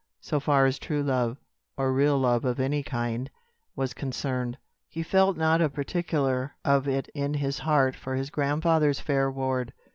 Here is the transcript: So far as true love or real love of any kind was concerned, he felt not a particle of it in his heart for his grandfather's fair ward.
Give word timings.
So 0.21 0.39
far 0.39 0.65
as 0.65 0.79
true 0.79 1.03
love 1.03 1.37
or 1.77 1.93
real 1.93 2.17
love 2.17 2.43
of 2.43 2.59
any 2.59 2.81
kind 2.81 3.29
was 3.75 3.93
concerned, 3.93 4.57
he 4.89 5.03
felt 5.03 5.37
not 5.37 5.61
a 5.61 5.69
particle 5.69 6.49
of 6.65 6.87
it 6.87 7.09
in 7.09 7.35
his 7.35 7.59
heart 7.59 7.95
for 7.95 8.15
his 8.15 8.31
grandfather's 8.31 8.99
fair 8.99 9.29
ward. 9.29 9.73